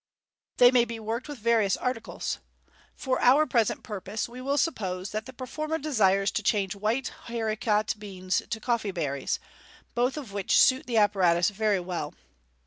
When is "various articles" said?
1.37-2.39